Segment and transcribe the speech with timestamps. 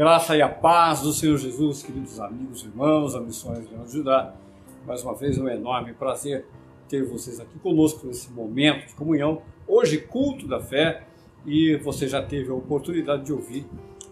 [0.00, 4.34] Graça e a paz do Senhor Jesus, queridos amigos, irmãos, a Missões de ajudar.
[4.86, 6.46] Mais uma vez, é um enorme prazer
[6.88, 9.42] ter vocês aqui conosco nesse momento de comunhão.
[9.68, 11.06] Hoje, culto da fé,
[11.44, 13.66] e você já teve a oportunidade de ouvir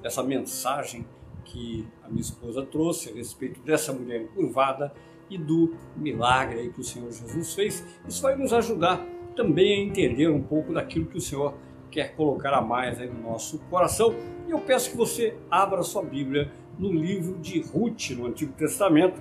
[0.05, 1.07] essa mensagem
[1.47, 4.93] que a minha esposa trouxe a respeito dessa mulher curvada
[5.31, 7.83] e do milagre que o Senhor Jesus fez.
[8.07, 9.03] Isso vai nos ajudar
[9.35, 11.55] também a entender um pouco daquilo que o Senhor
[11.91, 14.15] quer colocar a mais no nosso coração.
[14.49, 19.21] E eu peço que você abra sua Bíblia no livro de Ruth, no Antigo Testamento.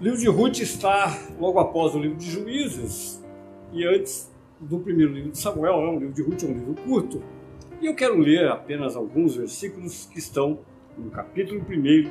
[0.00, 3.22] O livro de Ruth está logo após o livro de Juízes
[3.70, 5.78] e antes do primeiro livro de Samuel.
[5.82, 5.88] Né?
[5.88, 7.22] O livro de Ruth é um livro curto.
[7.82, 10.60] E eu quero ler apenas alguns versículos que estão
[10.96, 12.10] no capítulo 1,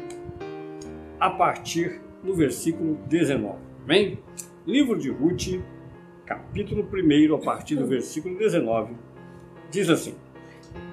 [1.20, 3.58] a partir do versículo 19.
[3.88, 4.20] Bem,
[4.68, 5.60] livro de Ruth,
[6.28, 8.94] capítulo 1, a partir do versículo 19
[9.72, 10.14] Diz assim: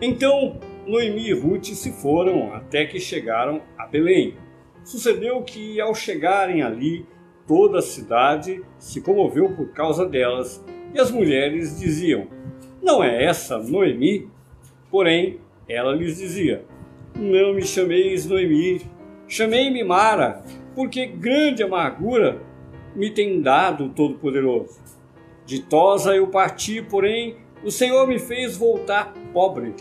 [0.01, 4.34] Então Noemi e Ruth se foram até que chegaram a Belém.
[4.83, 7.05] Sucedeu que, ao chegarem ali,
[7.47, 10.64] toda a cidade se comoveu por causa delas,
[10.95, 12.27] e as mulheres diziam:
[12.83, 14.30] Não é essa Noemi?
[14.91, 16.64] Porém, ela lhes dizia:
[17.14, 18.80] Não me chameis Noemi,
[19.28, 20.42] chamei-me Mara,
[20.75, 22.41] porque grande amargura
[22.97, 24.80] me tem dado o Todo-Poderoso.
[25.45, 29.75] Ditosa eu parti, porém o Senhor me fez voltar pobre.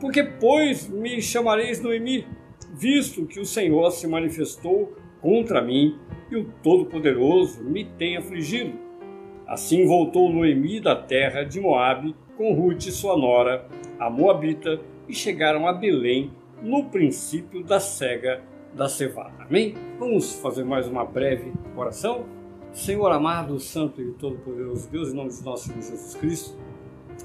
[0.00, 2.26] Porque, pois, me chamareis Noemi,
[2.72, 5.98] visto que o Senhor se manifestou contra mim
[6.30, 8.72] e o Todo-Poderoso me tem afligido.
[9.46, 13.66] Assim voltou Noemi da terra de Moabe com Ruth sua nora,
[13.98, 16.30] a Moabita, e chegaram a Belém
[16.62, 18.42] no princípio da cega
[18.72, 19.34] da cevada.
[19.40, 19.74] Amém?
[19.98, 22.24] Vamos fazer mais uma breve oração?
[22.72, 26.56] Senhor amado, santo e todo-poderoso Deus, em nome de nosso Senhor Jesus Cristo,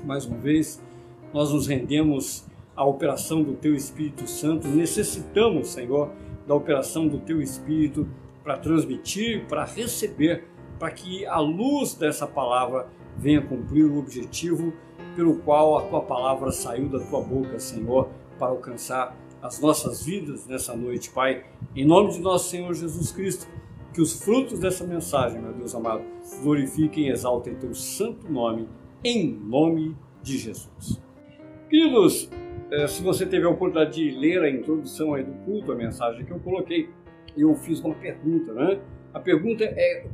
[0.03, 0.83] mais uma vez,
[1.31, 4.67] nós nos rendemos à operação do Teu Espírito Santo.
[4.67, 6.11] Necessitamos, Senhor,
[6.47, 8.07] da operação do Teu Espírito
[8.43, 10.45] para transmitir, para receber,
[10.77, 12.87] para que a luz dessa palavra
[13.17, 14.73] venha cumprir o objetivo
[15.15, 20.45] pelo qual a Tua palavra saiu da Tua boca, Senhor, para alcançar as nossas vidas
[20.45, 21.45] nessa noite, Pai.
[21.75, 23.47] Em nome de nosso Senhor Jesus Cristo,
[23.93, 26.03] que os frutos dessa mensagem, meu Deus amado,
[26.41, 28.67] glorifiquem e exaltem Teu santo nome
[29.03, 30.99] em nome de Jesus.
[31.69, 32.27] Queridos,
[32.87, 36.31] se você teve a oportunidade de ler a introdução aí do culto, a mensagem que
[36.31, 36.89] eu coloquei,
[37.37, 38.79] eu fiz uma pergunta, né?
[39.13, 40.05] A pergunta é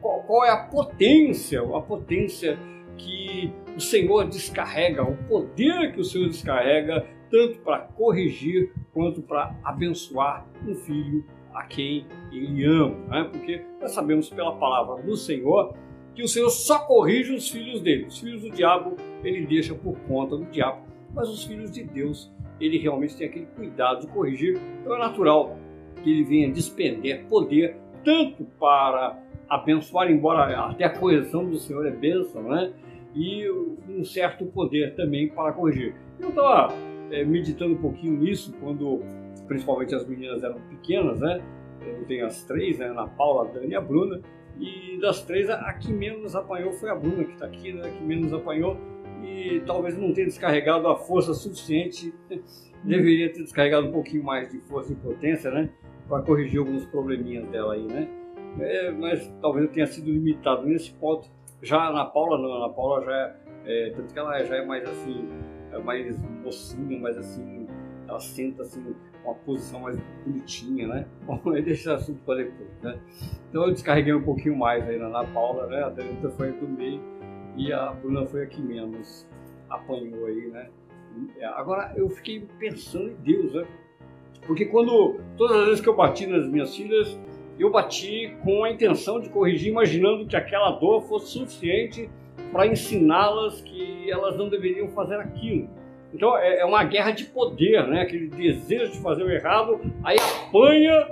[0.00, 2.58] qual, qual é a potência, a potência
[2.96, 9.54] que o Senhor descarrega, o poder que o Senhor descarrega, tanto para corrigir quanto para
[9.62, 11.24] abençoar um filho
[11.54, 13.28] a quem ele ama, né?
[13.30, 15.74] Porque nós sabemos pela palavra do Senhor
[16.14, 18.06] que o Senhor só corrige os filhos dele.
[18.06, 20.82] Os filhos do diabo ele deixa por conta do diabo,
[21.14, 24.58] mas os filhos de Deus ele realmente tem aquele cuidado de corrigir.
[24.80, 25.56] Então é natural
[26.02, 31.90] que ele venha despender poder tanto para abençoar, embora até a correção do Senhor é
[31.90, 32.72] bênção, né?
[33.14, 33.50] E
[33.88, 35.94] um certo poder também para corrigir.
[36.20, 36.72] Eu estava
[37.10, 39.00] é, meditando um pouquinho nisso quando,
[39.48, 41.42] principalmente as meninas eram pequenas, né?
[41.84, 42.86] Eu tenho as três, né?
[42.86, 44.20] Ana Paula, a Dani e a Bruna.
[44.60, 47.88] E das três, a que menos apanhou foi a Bruna, que está aqui, né?
[47.88, 48.76] A que menos apanhou
[49.22, 52.12] e talvez não tenha descarregado a força suficiente.
[52.82, 55.68] Deveria ter descarregado um pouquinho mais de força e potência, né?
[56.08, 58.08] Para corrigir alguns probleminhas dela aí, né?
[58.58, 61.28] É, mas talvez eu tenha sido limitado nesse ponto.
[61.62, 63.12] Já na Paula, não, na Paula já
[63.66, 65.28] é, é tanto que ela já é mais assim,
[65.72, 67.66] é mais mocinha, mais assim,
[68.08, 68.82] ela senta assim,
[69.24, 71.06] uma posição mais bonitinha, né?
[71.26, 72.98] Bom, deixa esse assunto para depois, né?
[73.48, 75.82] Então eu descarreguei um pouquinho mais aí na Ana Paula, né?
[75.82, 77.00] A Danita foi do meio
[77.60, 79.28] e a Bruna foi a que menos
[79.68, 80.70] apanhou aí, né?
[81.38, 83.66] É, agora eu fiquei pensando em Deus, né?
[84.46, 87.18] Porque quando todas as vezes que eu bati nas minhas filhas,
[87.58, 92.08] eu bati com a intenção de corrigir, imaginando que aquela dor fosse suficiente
[92.50, 95.68] para ensiná-las que elas não deveriam fazer aquilo.
[96.14, 98.00] Então é, é uma guerra de poder, né?
[98.00, 101.08] Aquele desejo de fazer o errado, aí apanha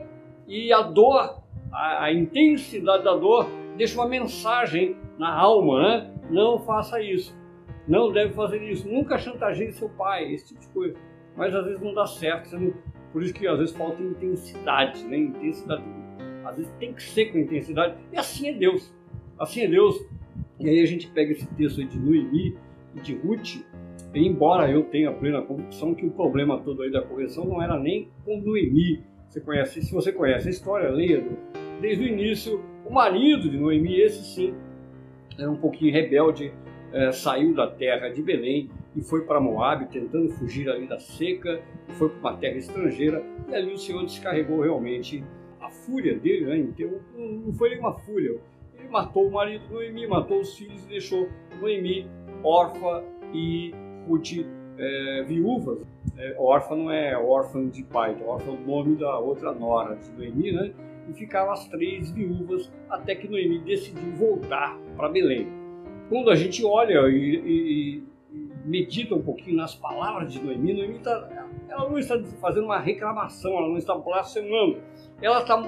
[0.47, 3.47] e a dor, a, a intensidade da dor
[3.77, 6.18] deixa uma mensagem na alma, né?
[6.31, 7.37] Não faça isso,
[7.87, 10.97] não deve fazer isso, nunca chantageie seu pai, esse tipo de coisa.
[11.37, 12.73] Mas às vezes não dá certo, não...
[13.13, 15.17] por isso que às vezes falta intensidade, né?
[15.19, 15.83] Intensidade,
[16.45, 17.97] às vezes tem que ser com intensidade.
[18.13, 18.95] E assim é Deus,
[19.39, 19.97] assim é Deus.
[20.59, 22.57] E aí a gente pega esse texto aí de Noemi
[22.95, 23.63] e de Ruth
[24.15, 28.09] embora eu tenha plena convicção que o problema todo aí da correção não era nem
[28.25, 29.03] com Noemi.
[29.29, 31.25] Você conhece, se você conhece a história, leia
[31.81, 32.63] desde o início.
[32.87, 34.55] O marido de Noemi, esse sim,
[35.39, 36.53] era um pouquinho rebelde,
[36.93, 41.61] é, saiu da terra de Belém e foi para Moab, tentando fugir ali da seca,
[41.91, 45.23] foi para uma terra estrangeira, e ali o Senhor descarregou realmente
[45.61, 46.59] a fúria dele, né?
[46.59, 48.39] Então, não foi nenhuma fúria,
[48.79, 51.29] ele matou o marido de Noemi, matou os filhos e deixou
[51.61, 52.07] Noemi
[52.43, 53.03] órfã
[53.33, 53.73] e
[54.09, 54.45] Ruth
[54.79, 55.81] é, viúvas.
[56.17, 59.97] É, órfã não é órfã de pai, é órfã é o nome da outra nora
[59.97, 60.73] de Noemi, né?
[61.09, 65.49] E ficaram as três viúvas até que Noemi decidiu voltar para Belém.
[66.09, 68.03] Quando a gente olha e, e,
[68.33, 71.29] e, medita um pouquinho nas palavras de Noemi, Noemi tá,
[71.69, 74.79] ela não está fazendo uma reclamação, ela não está blasfemando,
[75.21, 75.63] ela está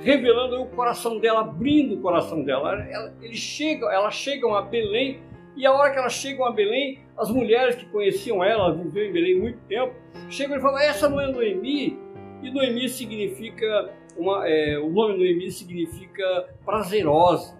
[0.00, 2.74] revelando o coração dela, abrindo o coração dela.
[2.88, 5.20] Ela, eles chegam, elas chegam a Belém
[5.56, 9.12] e a hora que elas chegam a Belém, as mulheres que conheciam ela, viveu em
[9.12, 9.92] Belém muito tempo,
[10.30, 11.98] chegam e falam: essa não é Noemi?
[12.42, 17.56] E Noemi significa uma, é, o nome Noemi significa prazerosa,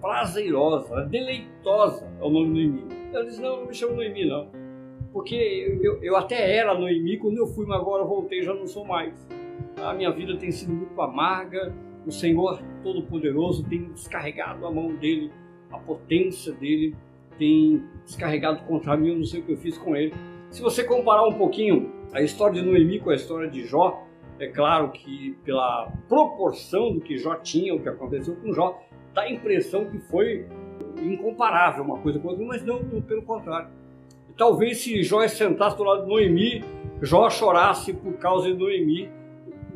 [0.00, 2.84] prazerosa, deleitosa é o nome Noemi.
[3.12, 4.50] Ela diz: não, não me chamo Noemi não,
[5.12, 8.84] porque eu, eu até era Noemi quando eu fui, mas agora voltei já não sou
[8.84, 9.28] mais.
[9.76, 11.74] A minha vida tem sido muito amarga.
[12.06, 15.30] O Senhor Todo-Poderoso tem descarregado a mão dele,
[15.70, 16.96] a potência dele
[17.38, 19.10] tem descarregado contra mim.
[19.10, 20.14] Eu não sei o que eu fiz com ele.
[20.50, 24.07] Se você comparar um pouquinho a história de Noemi com a história de Jó,
[24.38, 28.80] é claro que pela proporção do que Jó tinha, o que aconteceu com Jó,
[29.12, 30.46] dá a impressão que foi
[31.02, 33.68] incomparável uma coisa com outra, mas não, pelo contrário.
[34.36, 36.64] Talvez se Jó sentasse do lado de Noemi,
[37.02, 39.10] Jó chorasse por causa de Noemi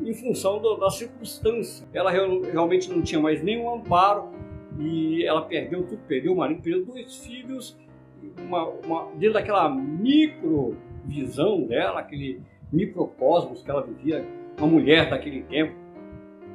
[0.01, 1.87] em função do, da circunstância.
[1.93, 4.29] Ela realmente não tinha mais nenhum amparo
[4.79, 7.77] e ela perdeu tudo, perdeu o marido, perdeu dois filhos,
[8.39, 14.25] uma, uma, dentro daquela microvisão dela, aquele microcosmos que ela vivia,
[14.57, 15.73] uma mulher daquele tempo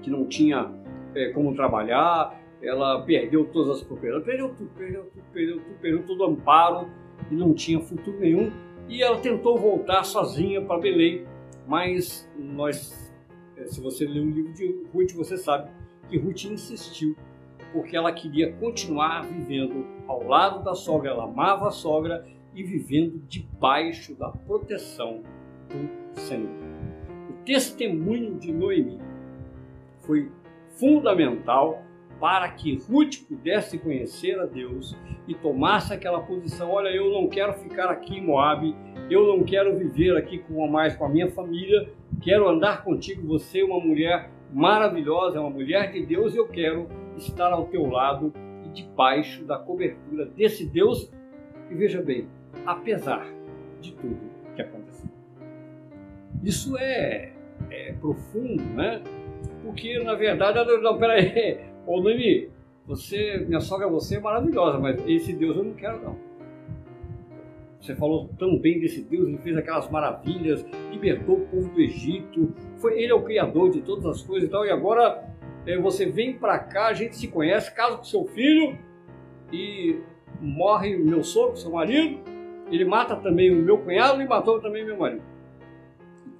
[0.02, 0.70] que não tinha
[1.14, 6.02] é, como trabalhar, ela perdeu todas as propriedades, perdeu tudo, perdeu tudo, perdeu tudo, perdeu
[6.06, 6.88] todo o amparo
[7.30, 8.50] e não tinha futuro nenhum.
[8.88, 11.24] E ela tentou voltar sozinha para Belém,
[11.66, 13.08] mas nós
[13.58, 15.70] é, se você ler o livro de Ruth, você sabe
[16.08, 17.16] que Ruth insistiu,
[17.72, 22.24] porque ela queria continuar vivendo ao lado da sogra, ela amava a sogra
[22.54, 25.22] e vivendo debaixo da proteção
[25.68, 26.67] do Senhor.
[27.48, 29.00] Testemunho de Noemi
[30.00, 30.30] foi
[30.78, 31.82] fundamental
[32.20, 34.94] para que Ruth pudesse conhecer a Deus
[35.26, 38.76] e tomasse aquela posição: olha, eu não quero ficar aqui em Moab,
[39.08, 41.88] eu não quero viver aqui com mais com a minha família,
[42.20, 43.26] quero andar contigo.
[43.28, 46.86] Você é uma mulher maravilhosa, é uma mulher de Deus, eu quero
[47.16, 48.30] estar ao teu lado
[48.66, 51.10] e debaixo da cobertura desse Deus.
[51.70, 52.28] E veja bem,
[52.66, 53.26] apesar
[53.80, 54.20] de tudo
[54.54, 55.08] que aconteceu.
[56.42, 57.32] Isso é,
[57.70, 59.02] é profundo, né?
[59.62, 62.50] Porque na verdade, não, peraí, Ô Noemi,
[62.86, 66.16] você, minha sogra, você é maravilhosa, mas esse Deus eu não quero não.
[67.80, 72.52] Você falou tão bem desse Deus, ele fez aquelas maravilhas, libertou o povo do Egito,
[72.76, 75.24] foi ele é o criador de todas as coisas e tal, e agora
[75.66, 78.76] é, você vem para cá, a gente se conhece, casa com seu filho
[79.52, 80.00] e
[80.40, 82.20] morre meu sogro, seu marido,
[82.70, 85.22] ele mata também o meu cunhado e matou também meu marido.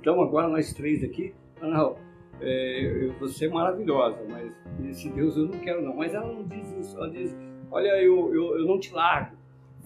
[0.09, 1.97] Então agora nós três aqui, não,
[2.41, 4.51] é, você é maravilhosa, mas
[4.89, 5.95] esse Deus eu não quero não.
[5.95, 7.37] Mas ela não diz isso, ela diz,
[7.71, 9.37] olha, eu, eu, eu não te largo.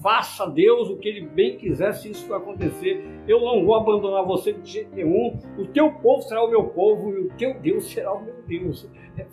[0.01, 3.05] Faça Deus o que Ele bem quiser se isso acontecer.
[3.27, 5.41] Eu não vou abandonar você de jeito nenhum.
[5.59, 8.89] O teu povo será o meu povo e o teu Deus será o meu Deus.
[9.19, 9.27] É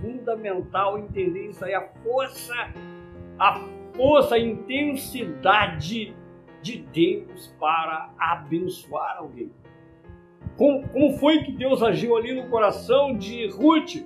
[0.00, 2.54] fundamental entender isso aí, a força,
[3.38, 3.60] a
[3.94, 6.12] força, a intensidade
[6.60, 9.61] de Deus para abençoar alguém.
[10.56, 14.04] Como, como foi que Deus agiu ali no coração de Ruth?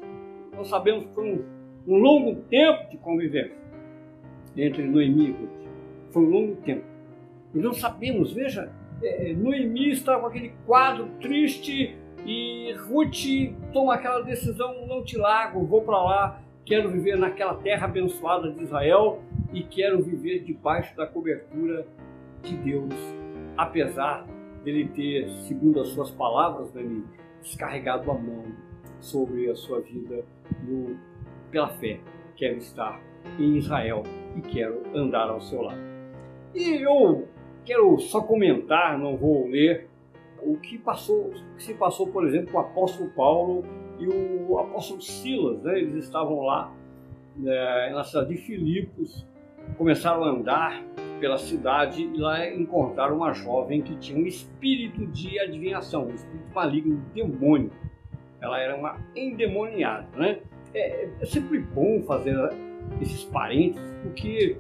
[0.57, 1.45] Nós sabemos que foi um,
[1.87, 3.57] um longo tempo de convivência
[4.57, 5.69] entre Noemi e Ruth.
[6.11, 6.85] Foi um longo tempo.
[7.55, 8.73] E não sabemos, veja,
[9.03, 15.65] é, Noemi estava com aquele quadro triste e Ruth toma aquela decisão: não te largo,
[15.65, 19.23] vou para lá, quero viver naquela terra abençoada de Israel
[19.53, 21.87] e quero viver debaixo da cobertura
[22.43, 22.95] de Deus,
[23.57, 24.27] apesar
[24.67, 27.05] dele ter, segundo as suas palavras, Dani,
[27.41, 28.45] descarregado a mão
[28.99, 30.25] sobre a sua vida
[30.65, 30.97] no,
[31.53, 32.01] pela fé.
[32.35, 33.01] Quero estar
[33.39, 34.03] em Israel
[34.37, 35.79] e quero andar ao seu lado.
[36.53, 37.29] E eu
[37.65, 39.89] quero só comentar, não vou ler,
[40.43, 43.65] o que passou, o que se passou, por exemplo, com o apóstolo Paulo
[44.01, 45.79] e o apóstolo Silas, né?
[45.79, 46.73] eles estavam lá
[47.37, 49.25] né, na cidade de Filipos,
[49.79, 50.83] começaram a andar
[51.21, 56.55] pela cidade e lá encontraram uma jovem que tinha um espírito de adivinhação, um espírito
[56.55, 57.71] maligno, um demônio.
[58.41, 60.39] Ela era uma endemoniada, né?
[60.75, 62.37] É, é sempre bom fazer
[63.01, 64.57] esses parentes porque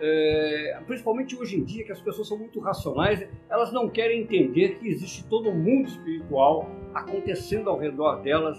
[0.00, 4.78] é, principalmente hoje em dia, que as pessoas são muito racionais, elas não querem entender
[4.78, 8.58] que existe todo um mundo espiritual acontecendo ao redor delas.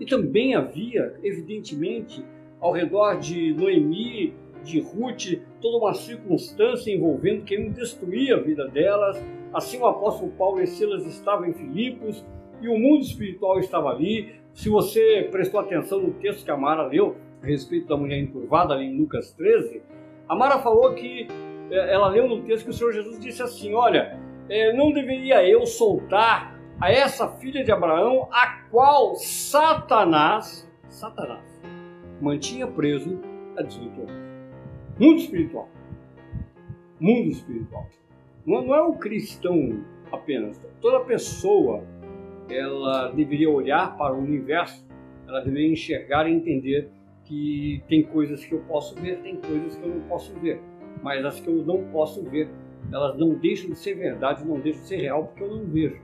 [0.00, 2.24] E também havia, evidentemente,
[2.60, 9.22] ao redor de Noemi, de Ruth, toda uma circunstância envolvendo querendo destruir a vida delas.
[9.52, 12.24] Assim o apóstolo Paulo e Silas estavam em Filipos
[12.60, 14.34] e o mundo espiritual estava ali.
[14.54, 18.74] Se você prestou atenção no texto que a Mara leu a respeito da mulher encurvada
[18.74, 19.82] ali em Lucas 13,
[20.28, 21.26] a Mara falou que
[21.70, 25.46] é, ela leu no texto que o Senhor Jesus disse assim: Olha, é, não deveria
[25.46, 31.62] eu soltar a essa filha de Abraão, a qual Satanás, Satanás,
[32.20, 33.20] mantinha preso
[33.56, 34.21] há 18 anos.
[34.98, 35.68] Mundo espiritual.
[37.00, 37.86] Mundo espiritual.
[38.46, 40.60] Não, não é o cristão apenas.
[40.80, 41.84] Toda pessoa
[42.50, 44.86] ela deveria olhar para o universo,
[45.26, 46.90] ela deveria enxergar e entender
[47.24, 50.60] que tem coisas que eu posso ver, tem coisas que eu não posso ver.
[51.02, 52.48] Mas as que eu não posso ver,
[52.92, 56.00] elas não deixam de ser verdade, não deixam de ser real porque eu não vejo.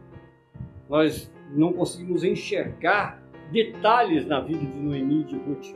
[0.89, 5.75] Nós não conseguimos enxergar detalhes na vida de Noemi e de Ruth.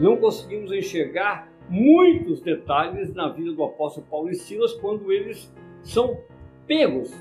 [0.00, 5.52] Não conseguimos enxergar muitos detalhes na vida do apóstolo Paulo e Silas quando eles
[5.82, 6.18] são
[6.66, 7.12] pegos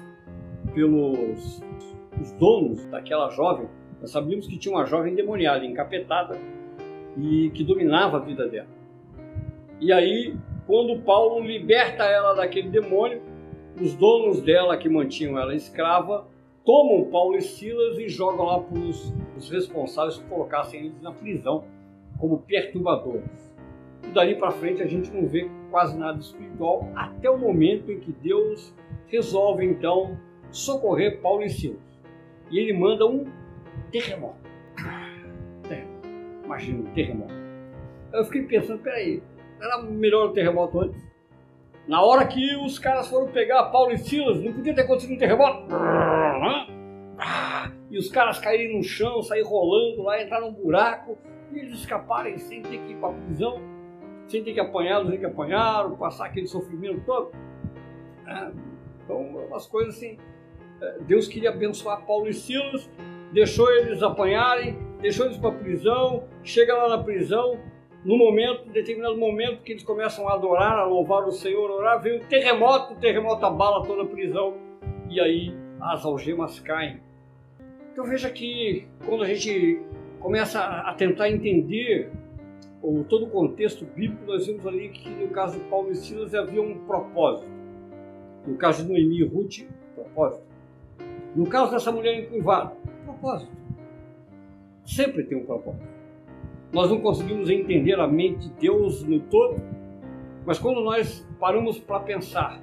[0.74, 1.62] pelos
[2.22, 3.68] os donos daquela jovem.
[4.00, 6.38] Nós sabíamos que tinha uma jovem demoniada, encapetada,
[7.18, 8.68] e que dominava a vida dela.
[9.80, 10.36] E aí,
[10.66, 13.22] quando Paulo liberta ela daquele demônio,
[13.80, 16.28] os donos dela que mantinham ela escrava
[16.66, 21.66] tomam Paulo e Silas e jogam lá para os responsáveis que colocassem eles na prisão
[22.18, 23.53] como perturbadores.
[24.14, 28.12] Dali para frente a gente não vê quase nada espiritual até o momento em que
[28.12, 28.74] Deus
[29.08, 30.18] resolve então
[30.52, 31.82] socorrer Paulo e Silas.
[32.52, 33.26] E ele manda um
[33.92, 34.38] terremoto.
[36.46, 37.34] Imagina um terremoto.
[38.14, 39.24] Eu fiquei pensando, peraí,
[39.60, 41.02] era melhor o terremoto antes?
[41.88, 45.18] Na hora que os caras foram pegar Paulo e Silas, não podia ter acontecido um
[45.18, 45.68] terremoto?
[47.90, 51.18] E os caras caírem no chão, sair rolando lá, entrar num buraco,
[51.52, 53.73] e eles escaparem sem ter que ir para a prisão
[54.34, 57.32] sem ter que apanhar, não ter que apanhar, passar aquele sofrimento todo.
[58.26, 58.52] É,
[59.04, 60.18] então, umas coisas assim.
[60.82, 62.90] É, Deus queria abençoar Paulo e Silas,
[63.32, 67.60] deixou eles apanharem, deixou eles para a prisão, chega lá na prisão,
[68.04, 72.02] no momento, determinado momento que eles começam a adorar, a louvar o Senhor, a orar,
[72.02, 74.56] vem um terremoto, o terremoto abala toda a prisão,
[75.10, 77.00] e aí as algemas caem.
[77.92, 79.80] Então veja que quando a gente
[80.20, 82.12] começa a tentar entender
[82.84, 86.36] ou todo o contexto bíblico, nós vimos ali que no caso de Paulo e Silas
[86.36, 87.48] havia um propósito.
[88.46, 89.62] No caso de Noemi e Ruth,
[89.96, 90.44] propósito.
[91.34, 92.76] No caso dessa mulher encurvada,
[93.06, 93.52] propósito.
[94.86, 95.88] Sempre tem um propósito.
[96.74, 99.62] Nós não conseguimos entender a mente de Deus no todo,
[100.46, 102.62] mas quando nós paramos para pensar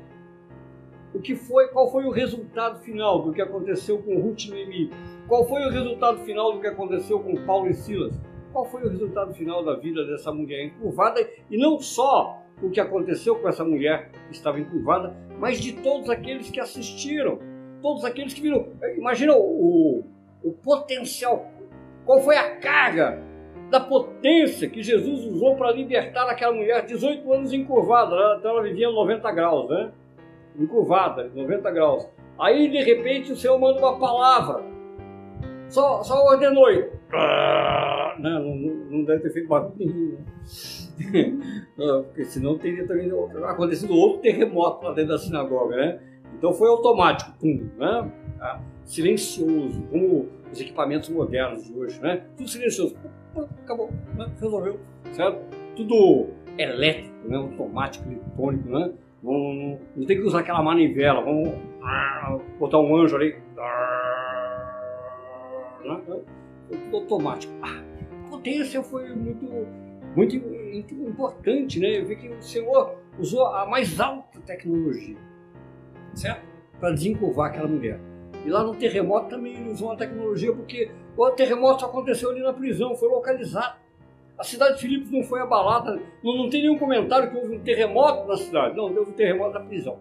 [1.15, 4.91] o que foi, qual foi o resultado final do que aconteceu com Ruth e Noemi,
[5.27, 8.21] qual foi o resultado final do que aconteceu com Paulo e Silas,
[8.53, 12.81] qual foi o resultado final da vida dessa mulher encurvada e não só o que
[12.81, 17.39] aconteceu com essa mulher que estava encurvada, mas de todos aqueles que assistiram,
[17.81, 18.69] todos aqueles que viram.
[18.97, 20.05] Imagina o,
[20.43, 21.51] o potencial,
[22.05, 23.23] qual foi a carga
[23.71, 28.91] da potência que Jesus usou para libertar aquela mulher, 18 anos encurvada, então ela vivia
[28.91, 29.93] 90 graus, né?
[30.59, 32.09] Encurvada, 90 graus.
[32.39, 34.65] Aí de repente o Senhor manda uma palavra,
[35.69, 36.67] só, só ordenou.
[37.13, 40.13] Não, não, não deve ter feito barulho nenhum.
[40.13, 40.19] Né?
[42.05, 43.11] porque senão teria também
[43.45, 46.01] acontecido outro terremoto lá dentro da sinagoga, né?
[46.37, 48.11] Então foi automático, pum, né?
[48.41, 52.25] Ah, silencioso, como os equipamentos modernos de hoje, né?
[52.37, 52.97] Tudo silencioso,
[53.63, 54.31] acabou, né?
[54.41, 54.81] resolveu,
[55.13, 55.39] certo?
[55.77, 57.37] Tudo elétrico, né?
[57.37, 58.93] automático, eletrônico, né?
[59.23, 61.53] Não, não, não tem que usar aquela manivela, vamos
[61.83, 63.37] ah, botar um anjo ali,
[65.85, 66.21] né?
[66.93, 67.53] Automático.
[67.63, 67.83] Ah,
[68.29, 69.45] potência foi muito,
[70.17, 71.99] muito importante, né?
[71.99, 75.17] Eu vi que o Senhor usou a mais alta tecnologia,
[76.15, 76.43] certo?
[76.79, 78.01] Para desencurvar aquela mulher.
[78.45, 82.53] E lá no terremoto também ele usou uma tecnologia, porque o terremoto aconteceu ali na
[82.53, 83.79] prisão, foi localizado.
[84.39, 87.61] A cidade de Filipos não foi abalada, não, não tem nenhum comentário que houve um
[87.61, 88.75] terremoto na cidade.
[88.75, 89.99] Não, houve um terremoto na prisão.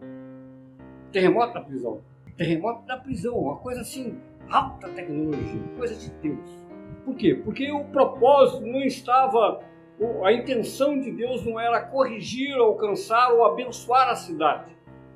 [1.12, 2.02] Terremoto na prisão.
[2.40, 4.18] Terremoto na prisão, uma coisa assim,
[4.50, 6.50] alta tecnologia, coisa de Deus.
[7.04, 7.36] Por quê?
[7.36, 9.60] Porque o propósito não estava,
[10.24, 14.72] a intenção de Deus não era corrigir, alcançar ou abençoar a cidade.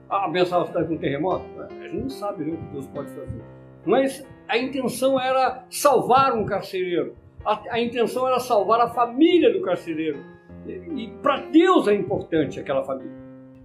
[0.10, 1.46] Ah, abençoar a cidade com um terremoto?
[1.62, 3.42] A gente não sabe né, o que Deus pode fazer.
[3.86, 7.16] Mas a intenção era salvar um carcereiro.
[7.46, 10.20] A, a intenção era salvar a família do carcereiro.
[10.68, 13.14] E, e para Deus é importante aquela família.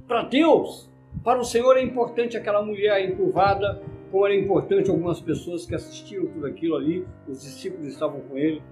[0.06, 0.87] para Deus,
[1.24, 6.26] para o Senhor é importante aquela mulher encurvada, como era importante algumas pessoas que assistiram
[6.26, 8.62] tudo aquilo ali, os discípulos estavam com ele.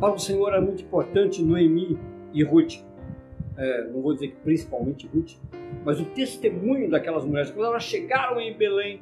[0.00, 1.98] Para o Senhor era muito importante Noemi
[2.32, 2.82] e Ruth.
[3.56, 5.34] É, não vou dizer que principalmente Ruth,
[5.84, 9.00] mas o testemunho daquelas mulheres, quando elas chegaram em Belém,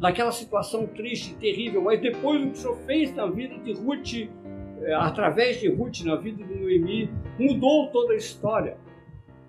[0.00, 4.28] naquela situação triste, terrível, mas depois o que o Senhor fez na vida de Ruth,
[4.82, 8.76] é, através de Ruth, na vida de Noemi, mudou toda a história.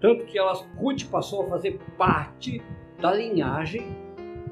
[0.05, 2.61] Tanto que elas, Ruth passou a fazer parte
[3.01, 3.87] da linhagem,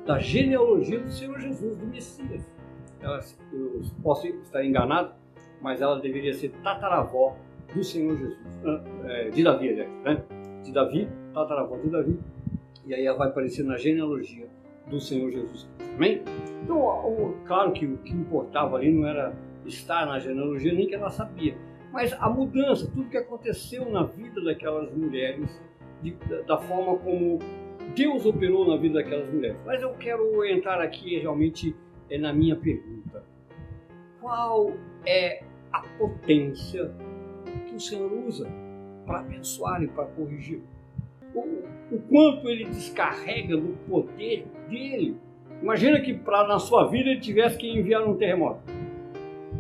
[0.04, 2.52] da genealogia do Senhor Jesus, do Messias.
[3.00, 3.20] Ela,
[3.52, 5.14] eu posso estar enganado,
[5.62, 7.38] mas ela deveria ser tataravó
[7.72, 8.84] do Senhor Jesus, né?
[9.06, 10.24] é, de Davi, né?
[10.64, 12.20] De Davi, tataravó de Davi,
[12.88, 14.48] e aí ela vai aparecer na genealogia
[14.88, 15.70] do Senhor Jesus.
[15.96, 16.24] Amém?
[16.64, 19.36] Então, claro que o que importava ali não era
[19.68, 21.56] estar na genealogia, nem que ela sabia,
[21.94, 25.62] mas a mudança, tudo que aconteceu na vida daquelas mulheres,
[26.02, 27.38] de, da forma como
[27.96, 29.58] Deus operou na vida daquelas mulheres.
[29.64, 31.76] Mas eu quero entrar aqui realmente
[32.10, 33.24] é, na minha pergunta.
[34.20, 34.74] Qual
[35.06, 36.92] é a potência
[37.68, 38.50] que o Senhor usa
[39.06, 40.64] para abençoar e para corrigir?
[41.36, 41.42] O,
[41.96, 45.16] o quanto ele descarrega do poder dele.
[45.62, 48.64] Imagina que para na sua vida ele tivesse que enviar um terremoto.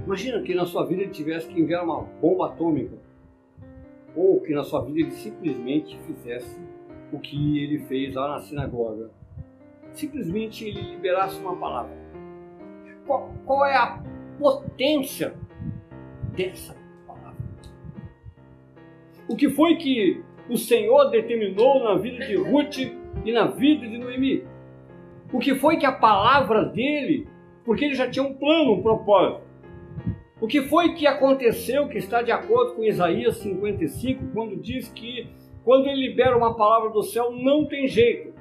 [0.05, 2.97] Imagina que na sua vida ele tivesse que enviar uma bomba atômica.
[4.15, 6.59] Ou que na sua vida ele simplesmente fizesse
[7.11, 9.09] o que ele fez lá na sinagoga.
[9.93, 11.95] Simplesmente ele liberasse uma palavra.
[13.05, 14.03] Qual, qual é a
[14.39, 15.35] potência
[16.35, 16.75] dessa
[17.07, 17.37] palavra?
[19.29, 22.77] O que foi que o Senhor determinou na vida de Ruth
[23.23, 24.43] e na vida de Noemi?
[25.31, 27.27] O que foi que a palavra dele,
[27.63, 29.42] porque ele já tinha um plano, um propósito.
[30.43, 35.29] O que foi que aconteceu que está de acordo com Isaías 55, quando diz que
[35.63, 38.33] quando ele libera uma palavra do céu, não tem jeito.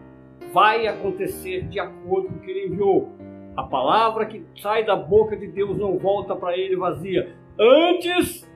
[0.52, 3.12] Vai acontecer de acordo com o que ele enviou.
[3.56, 7.36] A palavra que sai da boca de Deus não volta para ele vazia.
[7.56, 8.52] Antes,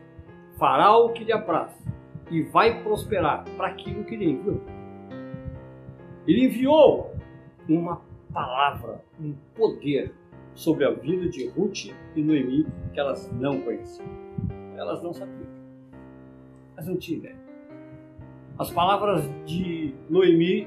[0.58, 1.70] fará o que lhe apraz
[2.32, 4.60] e vai prosperar para aquilo que ele enviou.
[6.26, 7.14] Ele enviou
[7.68, 8.02] uma
[8.34, 10.12] palavra, um poder
[10.56, 14.08] sobre a vida de Ruth e Noemi que elas não conheciam.
[14.74, 15.46] Elas não sabiam.
[16.74, 17.36] Elas não tinham ideia.
[18.58, 20.66] As palavras de Noemi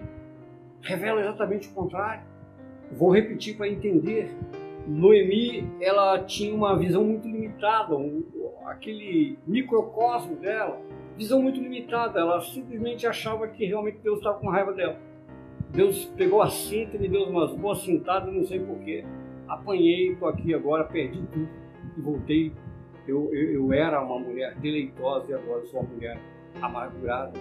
[0.82, 2.24] revelam exatamente o contrário.
[2.92, 4.32] Vou repetir para entender.
[4.88, 8.24] Noemi, ela tinha uma visão muito limitada, um,
[8.66, 10.80] aquele microcosmo dela,
[11.18, 12.20] visão muito limitada.
[12.20, 14.98] Ela simplesmente achava que realmente Deus estava com raiva dela.
[15.72, 19.04] Deus pegou a cinta e me deu umas boas cintadas, não sei porquê.
[19.50, 21.50] Apanhei, estou aqui agora, perdi tudo
[21.98, 22.54] e voltei.
[23.08, 26.20] Eu, eu, eu era uma mulher deleitosa e agora sou uma mulher
[26.62, 27.34] amargurada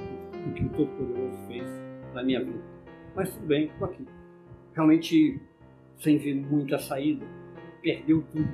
[0.46, 1.68] o que o Todo-Poderoso fez
[2.14, 2.60] na minha vida.
[3.14, 4.06] Mas tudo bem, estou aqui.
[4.74, 5.40] Realmente
[5.98, 7.26] sem ver muita saída.
[7.82, 8.48] Perdeu tudo.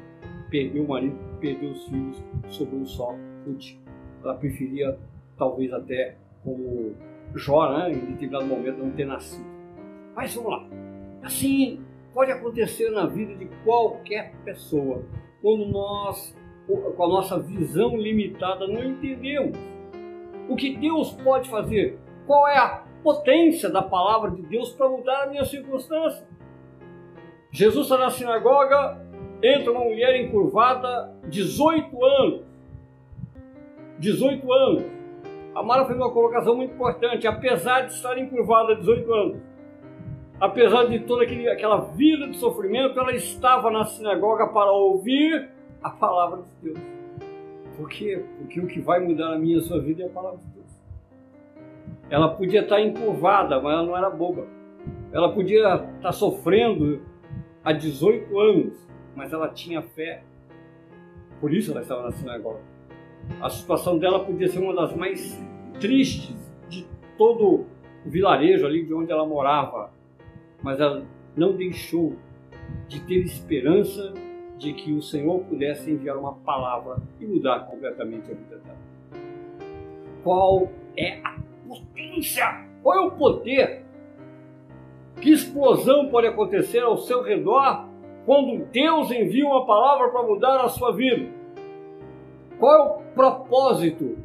[0.51, 3.17] Perdeu o marido, perdeu os filhos, sobrou só.
[3.47, 3.77] Ruth.
[4.23, 4.99] Ela preferia,
[5.37, 6.95] talvez até como
[7.35, 9.45] Jó, né, em determinado momento, não ter nascido.
[10.15, 10.69] Mas vamos lá.
[11.23, 11.81] Assim
[12.15, 15.03] pode acontecer na vida de qualquer pessoa,
[15.43, 16.35] quando nós,
[16.67, 19.59] com a nossa visão limitada, não entendemos
[20.49, 25.25] o que Deus pode fazer, qual é a potência da palavra de Deus para mudar
[25.25, 26.27] a minha circunstância.
[27.51, 29.05] Jesus está na sinagoga,
[29.43, 32.43] entra uma mulher encurvada, 18 anos.
[33.99, 34.85] 18 anos.
[35.55, 39.43] A Mara fez uma colocação muito importante, apesar de estar encurvada 18 anos,
[40.41, 45.51] apesar de toda aquela vida de sofrimento, ela estava na sinagoga para ouvir
[45.83, 46.79] a palavra de Deus.
[47.77, 48.25] Por quê?
[48.39, 50.51] Porque o que vai mudar a minha e a sua vida é a palavra de
[50.55, 50.65] Deus.
[52.09, 54.47] Ela podia estar encurvada, mas ela não era boba.
[55.13, 57.03] Ela podia estar sofrendo
[57.65, 60.23] há 18 anos, mas ela tinha fé.
[61.41, 62.61] Por isso ela estava na sinagoga.
[63.41, 65.41] A situação dela podia ser uma das mais
[65.81, 66.37] tristes
[66.69, 67.67] de todo
[68.05, 69.91] o vilarejo ali de onde ela morava,
[70.65, 71.05] mas ela
[71.37, 72.17] não deixou
[72.89, 74.15] de ter esperança
[74.57, 78.79] de que o Senhor pudesse enviar uma palavra e mudar completamente a vida dela.
[80.23, 81.37] Qual é a
[81.69, 82.67] potência?
[82.83, 83.85] Qual é o poder?
[85.21, 87.87] Que explosão pode acontecer ao seu redor
[88.25, 91.31] quando Deus envia uma palavra para mudar a sua vida?
[92.59, 94.17] Qual é o propósito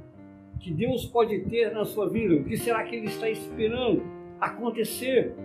[0.61, 2.35] que Deus pode ter na sua vida?
[2.35, 4.03] O que será que Ele está esperando
[4.39, 5.35] acontecer?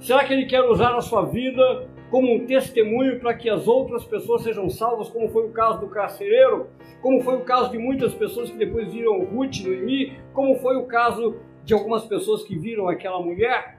[0.00, 4.04] Será que Ele quer usar a sua vida como um testemunho para que as outras
[4.04, 6.68] pessoas sejam salvas, como foi o caso do carcereiro,
[7.02, 10.86] como foi o caso de muitas pessoas que depois viram Ruth, Noemi, como foi o
[10.86, 13.78] caso de algumas pessoas que viram aquela mulher?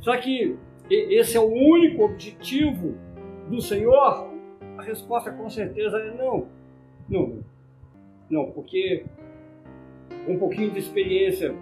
[0.00, 0.56] Será que
[0.88, 2.94] esse é o único objetivo
[3.48, 4.28] do Senhor?
[4.78, 6.46] A resposta com certeza é não.
[7.08, 7.38] Não,
[8.30, 9.04] não, porque
[10.28, 11.52] um pouquinho de experiência,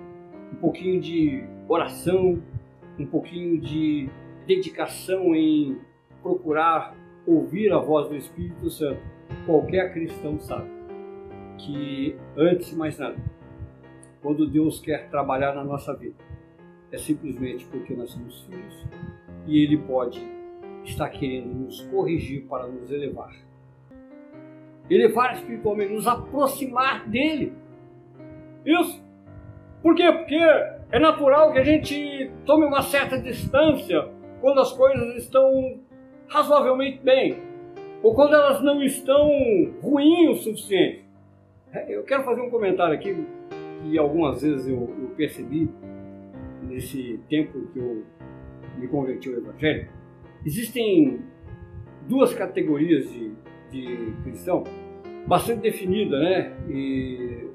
[0.52, 2.42] um pouquinho de oração,
[2.98, 4.09] um pouquinho de
[4.46, 5.78] dedicação em
[6.22, 9.00] procurar ouvir a voz do Espírito Santo,
[9.46, 10.70] qualquer cristão sabe
[11.59, 13.16] que, antes de mais nada,
[14.20, 16.16] quando Deus quer trabalhar na nossa vida,
[16.90, 18.87] é simplesmente porque nós somos filhos
[19.46, 20.22] e Ele pode
[20.85, 23.35] estar querendo nos corrigir para nos elevar.
[24.88, 27.52] Elevar espiritualmente, nos aproximar dele.
[28.64, 29.02] Isso.
[29.83, 30.11] Por quê?
[30.12, 30.38] Porque
[30.94, 34.09] é natural que a gente tome uma certa distância
[34.40, 35.80] quando as coisas estão
[36.28, 37.37] razoavelmente bem,
[38.00, 39.28] ou quando elas não estão
[39.83, 41.04] ruins o suficiente.
[41.88, 43.26] Eu quero fazer um comentário aqui
[43.83, 45.68] que algumas vezes eu, eu percebi
[46.62, 48.04] nesse tempo que eu
[48.78, 49.88] me converti ao Evangelho.
[50.46, 51.22] Existem
[52.09, 53.33] duas categorias de,
[53.72, 54.62] de cristão
[55.26, 56.57] bastante definidas, né?
[56.70, 57.48] E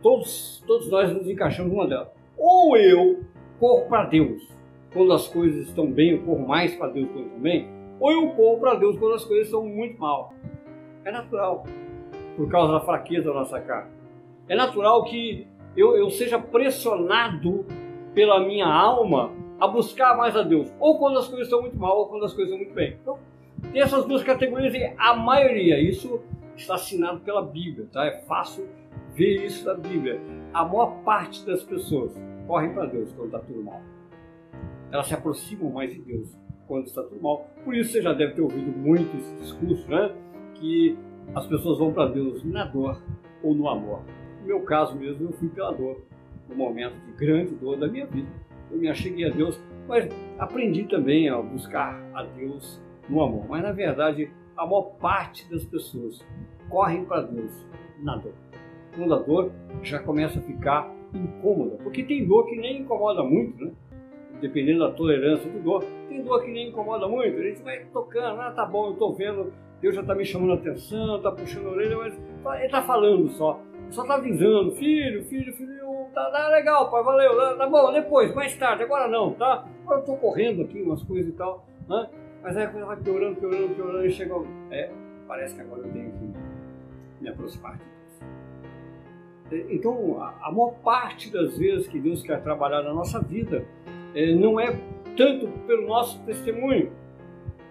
[0.00, 2.17] todos, todos nós nos encaixamos numa delas.
[2.38, 3.24] Ou eu
[3.58, 4.48] corro para Deus
[4.92, 7.68] quando as coisas estão bem, eu corro mais para Deus quando estão bem,
[8.00, 10.32] ou eu corro para Deus quando as coisas estão muito mal.
[11.04, 11.64] É natural,
[12.36, 13.90] por causa da fraqueza da nossa carne.
[14.48, 15.46] É natural que
[15.76, 17.66] eu, eu seja pressionado
[18.14, 21.98] pela minha alma a buscar mais a Deus, ou quando as coisas estão muito mal,
[21.98, 22.96] ou quando as coisas estão muito bem.
[23.00, 23.18] Então,
[23.72, 26.20] tem essas duas categorias e a maioria, isso
[26.56, 28.06] está assinado pela Bíblia, tá?
[28.06, 28.68] É fácil
[29.18, 30.20] ver isso na Bíblia.
[30.54, 32.14] A maior parte das pessoas
[32.46, 33.82] correm para Deus quando está tudo mal.
[34.92, 37.44] Elas se aproximam mais de Deus quando está tudo mal.
[37.64, 40.14] Por isso você já deve ter ouvido muito esse discurso, né?
[40.54, 40.96] Que
[41.34, 43.02] as pessoas vão para Deus na dor
[43.42, 44.02] ou no amor.
[44.40, 46.00] No meu caso mesmo, eu fui pela dor,
[46.48, 48.28] no momento de grande dor da minha vida.
[48.70, 53.46] Eu me acheguei a Deus, mas aprendi também a buscar a Deus no amor.
[53.48, 56.24] Mas na verdade, a maior parte das pessoas
[56.68, 57.66] correm para Deus
[58.00, 58.47] na dor.
[58.94, 63.64] Quando a dor já começa a ficar incômoda, porque tem dor que nem incomoda muito,
[63.64, 63.72] né?
[64.40, 65.84] dependendo da tolerância do dor.
[66.08, 69.12] Tem dor que nem incomoda muito, a gente vai tocando, ah, tá bom, eu tô
[69.12, 71.96] vendo, Deus já tá me chamando a atenção, tá puxando a orelha,
[72.42, 73.60] mas ele tá falando só.
[73.90, 78.34] Só tá avisando, filho, filho, filho, tá, tá legal, pai, valeu, tá, tá bom, depois,
[78.34, 79.66] mais tarde, agora não, tá?
[79.82, 82.08] Agora eu tô correndo aqui umas coisas e tal, né?
[82.42, 84.34] Mas aí a coisa vai piorando, piorando, piorando e chega.
[84.70, 84.90] É,
[85.26, 86.32] parece que agora eu tenho que
[87.22, 87.78] me aproximar
[89.50, 93.64] então, a maior parte das vezes que Deus quer trabalhar na nossa vida,
[94.14, 94.78] é, não é
[95.16, 96.90] tanto pelo nosso testemunho,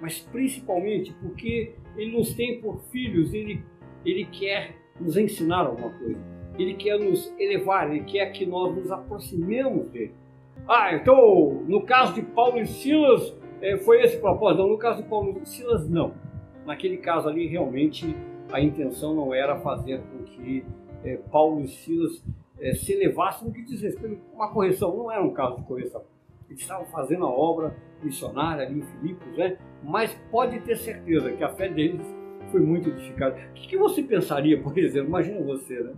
[0.02, 3.64] mas principalmente porque Ele nos tem por filhos, Ele,
[4.06, 6.20] ele quer nos ensinar alguma coisa,
[6.58, 10.14] Ele quer nos elevar, Ele quer que nós nos aproximemos dele.
[10.68, 14.62] Ah, então no caso de Paulo e Silas é, foi esse propósito?
[14.62, 16.14] Não, no caso de Paulo e Silas, não.
[16.66, 18.16] Naquele caso ali, realmente
[18.52, 20.66] a intenção não era fazer com que
[21.08, 22.24] é, Paulo e Silas
[22.60, 25.64] é, se elevassem no que diz respeito a uma correção, não era um caso de
[25.64, 26.04] correção
[26.50, 29.58] eles estavam fazendo a obra missionária ali em Filipos, né?
[29.84, 32.06] mas pode ter certeza que a fé deles
[32.52, 33.36] foi muito edificada.
[33.52, 35.10] O que, que você pensaria, por exemplo?
[35.10, 35.94] Imagina você, né?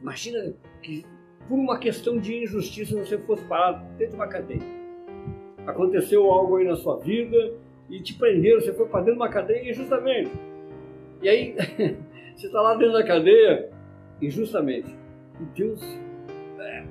[0.00, 1.04] Imagina que
[1.48, 4.62] por uma questão de injustiça você fosse parado dentro de uma cadeia.
[5.66, 7.54] Aconteceu algo aí na sua vida
[7.90, 10.30] e te prenderam, você foi para dentro de uma cadeia injustamente.
[11.20, 11.56] E aí
[12.36, 13.70] você está lá dentro da cadeia
[14.22, 14.96] injustamente.
[15.40, 15.82] E Deus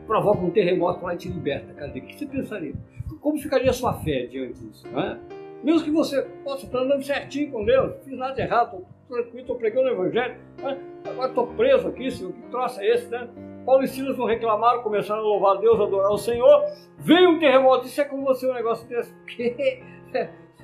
[0.06, 1.74] provoca um terremoto lá e te liberta.
[1.74, 2.00] Cadê?
[2.00, 2.74] O que você pensaria?
[3.20, 4.88] Como ficaria a sua fé diante disso?
[4.88, 5.20] Né?
[5.64, 9.40] Mesmo que você possa estar andando certinho com Deus, fiz nada de errado, estou tranquilo,
[9.42, 10.78] estou pregando o Evangelho, né?
[11.06, 13.30] agora estou preso aqui, senhor, que troço é esse, né?
[13.64, 16.66] Paulo e Silas não reclamaram, começaram a louvar Deus, a adorar o Senhor,
[16.98, 19.14] veio um terremoto, isso é com você um negócio desse.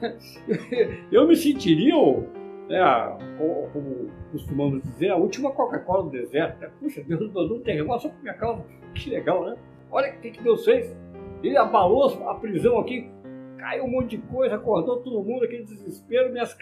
[1.11, 1.95] Eu me sentiria
[2.69, 2.79] né,
[3.71, 6.59] como costumamos dizer, a última Coca-Cola do deserto.
[6.59, 6.69] Né?
[6.79, 8.63] Puxa, Deus mandou um terremoto só por minha causa.
[8.93, 9.55] Que legal, né?
[9.91, 10.95] Olha o que, que Deus fez.
[11.43, 13.09] Ele abalou a prisão aqui,
[13.57, 16.57] caiu um monte de coisa, acordou todo mundo, aquele desespero, minhas,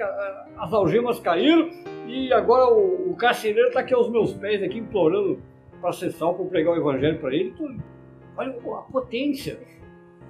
[0.58, 1.70] as algemas caíram
[2.08, 5.40] e agora o, o carcereiro está aqui aos meus pés, aqui implorando
[5.82, 7.52] para ser salvo, para pregar o evangelho para ele.
[7.52, 7.82] Tudo.
[8.38, 9.58] Olha a potência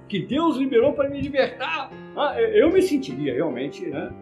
[0.08, 1.90] que Deus liberou para me libertar.
[2.16, 4.12] Ah, eu me sentiria realmente, né?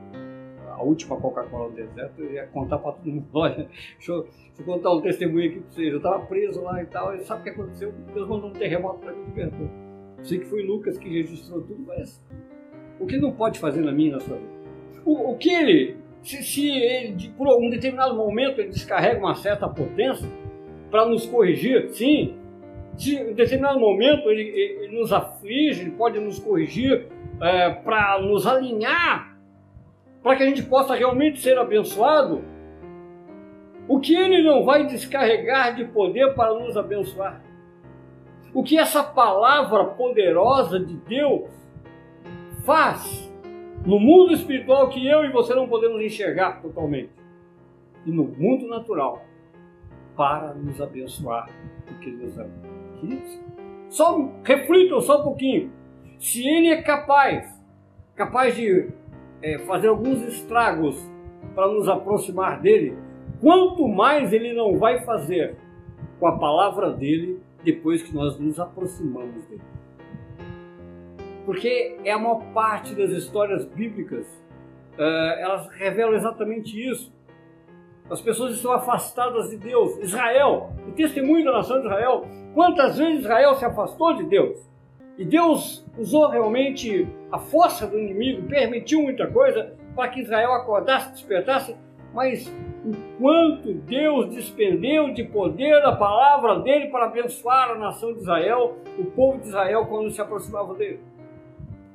[0.75, 4.61] A última Coca-Cola do deserto, eu ia contar para todo mundo, olha, deixa eu, deixa
[4.61, 7.41] eu, contar um testemunho aqui para vocês, eu estava preso lá e tal, e sabe
[7.41, 7.93] o que aconteceu?
[8.13, 9.69] Deus mandou um terremoto para mim, libertou.
[10.23, 12.23] Sei que foi Lucas que registrou tudo, mas
[12.99, 14.55] o que ele não pode fazer na minha e na sua vida?
[15.05, 19.69] O, o que ele, se, se ele, por um determinado momento, ele descarrega uma certa
[19.69, 20.29] potência
[20.91, 22.37] para nos corrigir, sim,
[22.97, 27.09] Se em determinado momento ele, ele nos aflige, ele pode nos corrigir
[27.43, 29.34] é, para nos alinhar,
[30.25, 32.43] para que a gente possa realmente ser abençoado,
[33.87, 37.45] o que ele não vai descarregar de poder para nos abençoar?
[38.55, 41.51] O que essa palavra poderosa de Deus
[42.65, 43.31] faz
[43.85, 47.11] no mundo espiritual que eu e você não podemos enxergar totalmente,
[48.07, 49.23] e no mundo natural,
[50.17, 51.51] para nos abençoar,
[51.87, 52.51] porque Deus ama.
[52.99, 53.41] Queridos,
[53.91, 55.71] só reflitam só um pouquinho.
[56.19, 57.63] Se Ele é capaz,
[58.15, 58.91] capaz de
[59.45, 60.97] é, fazer alguns estragos
[61.55, 62.97] para nos aproximar dele,
[63.43, 65.57] quanto mais Ele não vai fazer
[66.19, 69.61] com a palavra dele depois que nós nos aproximamos dele.
[71.45, 74.27] Porque é a maior parte das histórias bíblicas,
[74.99, 77.13] uh, elas revelam exatamente isso.
[78.09, 79.99] As pessoas estão afastadas de Deus.
[79.99, 84.59] Israel, o testemunho da nação de Israel, quantas vezes Israel se afastou de Deus?
[85.19, 91.11] E Deus usou realmente a força do inimigo, permitiu muita coisa para que Israel acordasse,
[91.11, 91.75] despertasse,
[92.13, 92.49] mas
[92.85, 99.07] enquanto Deus despendeu de poder a palavra dele para abençoar a nação de Israel, o
[99.07, 101.01] povo de Israel quando se aproximava dele.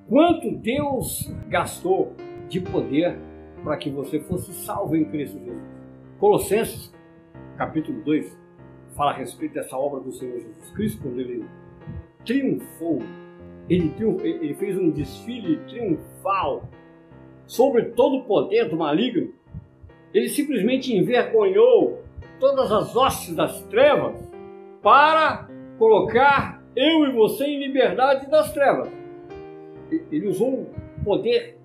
[0.09, 2.13] Quanto Deus gastou
[2.49, 3.17] de poder
[3.63, 5.63] para que você fosse salvo em Cristo Jesus.
[6.19, 6.93] Colossenses,
[7.57, 8.37] capítulo 2,
[8.93, 11.45] fala a respeito dessa obra do Senhor Jesus Cristo, quando ele
[12.25, 13.01] triunfou,
[13.69, 16.63] ele, ele fez um desfile triunfal
[17.45, 19.33] sobre todo o poder do maligno.
[20.13, 22.03] Ele simplesmente envergonhou
[22.39, 24.15] todas as hostes das trevas
[24.81, 28.99] para colocar eu e você em liberdade das trevas
[29.91, 31.57] ele usou um poder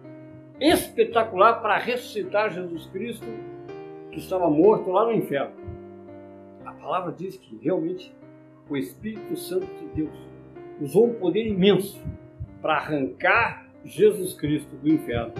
[0.60, 3.26] espetacular para ressuscitar Jesus Cristo
[4.10, 5.54] que estava morto lá no inferno.
[6.64, 8.14] A palavra diz que realmente
[8.68, 10.16] o Espírito Santo de Deus
[10.80, 12.00] usou um poder imenso
[12.60, 15.34] para arrancar Jesus Cristo do inferno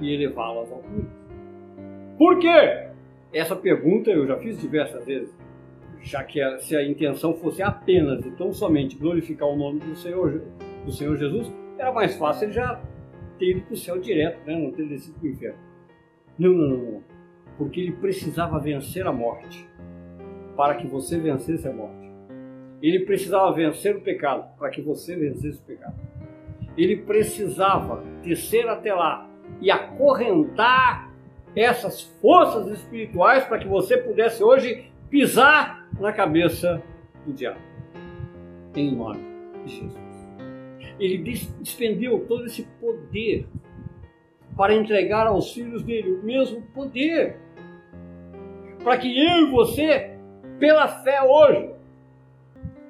[0.00, 1.06] e elevá-lo às alturas.
[2.18, 2.88] Por quê?
[3.32, 5.36] Essa pergunta eu já fiz diversas vezes,
[6.00, 10.42] já que se a intenção fosse apenas e tão somente glorificar o nome do Senhor,
[10.84, 12.80] do Senhor Jesus, era mais fácil ele já
[13.38, 14.56] ter ido para o céu direto, né?
[14.56, 15.58] não ter descido para o inferno.
[16.38, 17.02] Não, não, não, não.
[17.58, 19.68] Porque ele precisava vencer a morte
[20.56, 22.03] para que você vencesse a morte.
[22.86, 25.94] Ele precisava vencer o pecado para que você vencesse o pecado.
[26.76, 29.28] Ele precisava descer até lá
[29.60, 31.12] e acorrentar
[31.56, 36.82] essas forças espirituais para que você pudesse hoje pisar na cabeça
[37.24, 37.60] do diabo.
[38.74, 39.20] Em nome
[39.64, 40.04] de Jesus
[40.98, 43.46] ele despendeu todo esse poder
[44.56, 47.36] para entregar aos filhos dele o mesmo poder.
[48.82, 50.16] Para que eu e você,
[50.58, 51.73] pela fé hoje,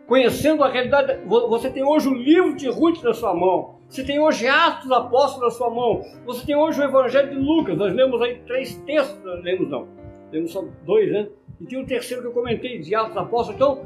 [0.07, 4.19] conhecendo a realidade, você tem hoje o livro de Ruth na sua mão, você tem
[4.19, 8.21] hoje Atos Apóstolos na sua mão, você tem hoje o Evangelho de Lucas, nós lemos
[8.21, 9.89] aí três textos, nós lemos não,
[10.31, 11.29] lemos só dois, né?
[11.61, 13.83] E tem o terceiro que eu comentei, de Atos Apóstolos, então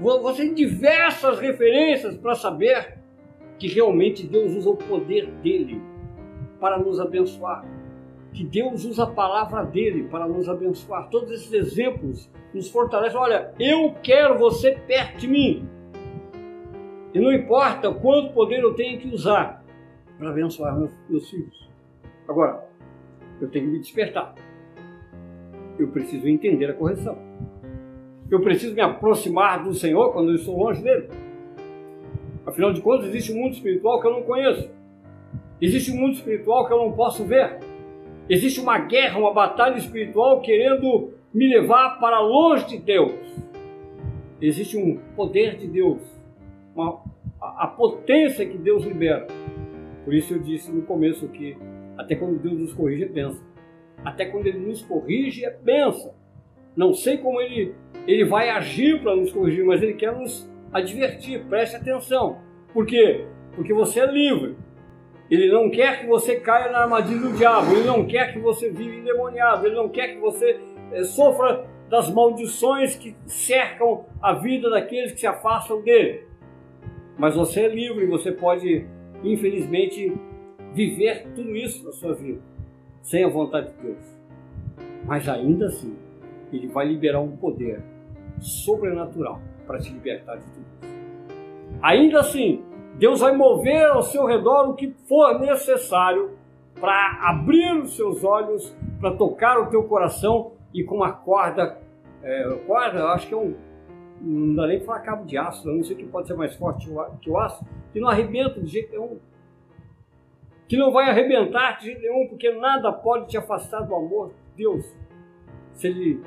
[0.00, 2.98] você tem diversas referências para saber
[3.58, 5.82] que realmente Deus usa o poder dele
[6.60, 7.64] para nos abençoar.
[8.38, 11.10] Que Deus usa a palavra dele para nos abençoar.
[11.10, 13.18] Todos esses exemplos nos fortalecem.
[13.18, 15.68] Olha, eu quero você perto de mim.
[17.12, 19.64] E não importa quanto poder eu tenho que usar
[20.16, 21.68] para abençoar meus, meus filhos.
[22.28, 22.64] Agora,
[23.40, 24.36] eu tenho que me despertar.
[25.76, 27.18] Eu preciso entender a correção.
[28.30, 31.08] Eu preciso me aproximar do Senhor quando eu estou longe dele.
[32.46, 34.70] Afinal de contas, existe um mundo espiritual que eu não conheço.
[35.60, 37.66] Existe um mundo espiritual que eu não posso ver.
[38.28, 43.14] Existe uma guerra, uma batalha espiritual querendo me levar para longe de Deus.
[44.40, 46.00] Existe um poder de Deus,
[46.74, 47.02] uma,
[47.40, 49.26] a, a potência que Deus libera.
[50.04, 51.56] Por isso eu disse no começo que
[51.96, 53.42] até quando Deus nos corrige é benção.
[54.04, 56.14] Até quando Ele nos corrige é benção.
[56.76, 57.74] Não sei como Ele,
[58.06, 62.38] ele vai agir para nos corrigir, mas Ele quer nos advertir, preste atenção.
[62.72, 63.24] Por quê?
[63.56, 64.56] Porque você é livre.
[65.30, 68.70] Ele não quer que você caia na armadilha do diabo, ele não quer que você
[68.70, 70.58] viva endemoniado, ele não quer que você
[70.90, 76.26] é, sofra das maldições que cercam a vida daqueles que se afastam dele.
[77.18, 78.86] Mas você é livre, você pode,
[79.22, 80.12] infelizmente,
[80.72, 82.40] viver tudo isso na sua vida,
[83.02, 84.18] sem a vontade de Deus.
[85.04, 85.96] Mas ainda assim,
[86.52, 87.82] ele vai liberar um poder
[88.40, 90.98] sobrenatural para te libertar de tudo isso.
[91.82, 92.62] Ainda assim,
[92.98, 96.36] Deus vai mover ao seu redor o que for necessário
[96.80, 101.78] para abrir os seus olhos, para tocar o teu coração e com uma corda,
[102.22, 103.54] é, corda, acho que é um,
[104.20, 106.88] não dá nem para falar cabo de aço, não sei que pode ser mais forte
[107.20, 109.18] que o aço, que não arrebenta de jeito nenhum.
[110.66, 114.64] Que não vai arrebentar de jeito nenhum, porque nada pode te afastar do amor de
[114.64, 114.84] Deus.
[115.74, 116.20] Se Ele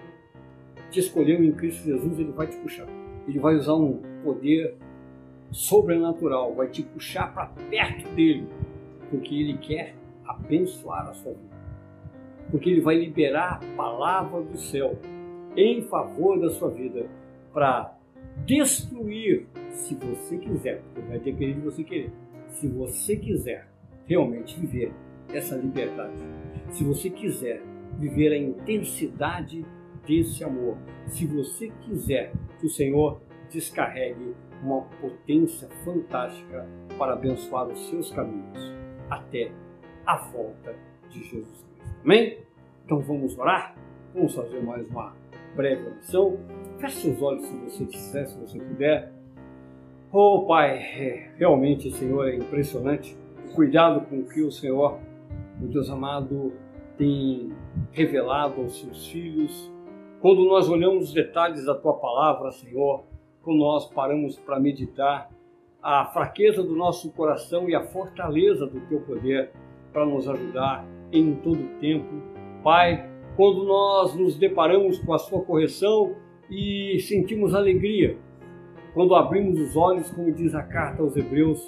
[0.89, 2.87] te escolheu em Cristo Jesus, Ele vai te puxar.
[3.27, 4.77] Ele vai usar um poder
[5.51, 8.47] sobrenatural, vai te puxar para perto dele,
[9.09, 11.51] porque Ele quer abençoar a sua vida.
[12.49, 14.97] Porque Ele vai liberar a palavra do céu
[15.55, 17.05] em favor da sua vida
[17.53, 17.93] para
[18.45, 22.11] destruir, se você quiser, porque vai depender de você querer,
[22.49, 23.67] se você quiser
[24.05, 24.93] realmente viver
[25.33, 26.23] essa liberdade,
[26.69, 27.61] se você quiser
[27.97, 29.65] viver a intensidade
[30.07, 34.33] desse amor, se você quiser que o Senhor descarregue
[34.63, 38.71] uma potência fantástica para abençoar os seus caminhos
[39.09, 39.51] até
[40.05, 40.75] a volta
[41.09, 41.99] de Jesus Cristo.
[42.03, 42.37] Amém?
[42.85, 43.75] Então vamos orar?
[44.13, 45.15] Vamos fazer mais uma
[45.55, 46.37] breve oração.
[46.79, 49.11] Feche seus olhos se você quiser, se você puder.
[50.11, 53.17] Oh Pai, é, realmente, Senhor, é impressionante
[53.49, 54.99] o cuidado com que o Senhor,
[55.57, 56.51] meu Deus amado,
[56.97, 57.53] tem
[57.91, 59.71] revelado aos seus filhos.
[60.19, 63.05] Quando nós olhamos os detalhes da tua palavra, Senhor,
[63.43, 65.29] quando nós paramos para meditar
[65.81, 69.51] a fraqueza do nosso coração e a fortaleza do teu poder
[69.91, 72.07] para nos ajudar em todo o tempo.
[72.63, 76.15] Pai, quando nós nos deparamos com a sua correção
[76.49, 78.17] e sentimos alegria,
[78.93, 81.67] quando abrimos os olhos, como diz a carta aos Hebreus,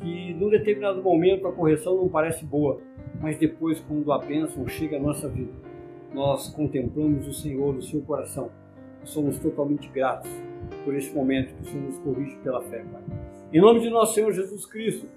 [0.00, 2.80] que num determinado momento a correção não parece boa,
[3.20, 5.52] mas depois, quando a bênção chega à nossa vida,
[6.12, 8.50] nós contemplamos o Senhor no seu coração
[9.04, 10.30] somos totalmente gratos
[10.84, 13.02] por esse momento que o Senhor nos corrige pela fé, Pai.
[13.52, 15.08] Em nome de nosso Senhor Jesus Cristo,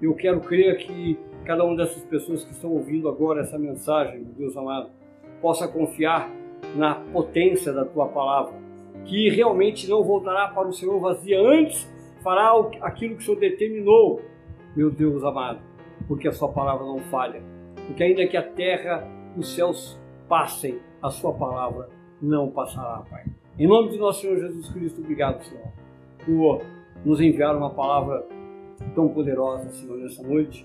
[0.00, 4.34] eu quero crer que cada uma dessas pessoas que estão ouvindo agora essa mensagem, meu
[4.34, 4.90] Deus amado,
[5.40, 6.30] possa confiar
[6.76, 8.54] na potência da tua palavra,
[9.04, 11.90] que realmente não voltará para o Senhor vazia, antes
[12.22, 14.20] fará aquilo que o Senhor determinou,
[14.76, 15.60] meu Deus amado,
[16.06, 17.42] porque a sua palavra não falha,
[17.86, 21.88] porque ainda que a terra e os céus passem, a sua palavra
[22.20, 23.24] não passará, Pai.
[23.58, 25.66] Em nome de nosso Senhor Jesus Cristo, obrigado, Senhor,
[26.24, 26.62] por
[27.04, 28.24] nos enviar uma palavra
[28.94, 30.64] tão poderosa, Senhor, nessa noite,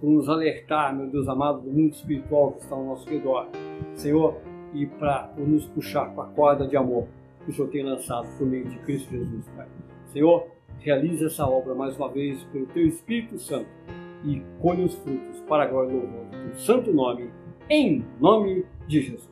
[0.00, 3.46] por nos alertar, meu Deus amado, do mundo espiritual que está ao nosso redor.
[3.94, 4.38] Senhor,
[4.74, 7.06] e para nos puxar com a corda de amor
[7.44, 9.68] que o Senhor tem lançado por meio de Cristo Jesus, Pai.
[10.06, 10.48] Senhor,
[10.80, 13.68] realize essa obra mais uma vez pelo Teu Espírito Santo
[14.24, 17.30] e colhe os frutos para a glória do teu santo nome,
[17.70, 19.31] em nome de Jesus.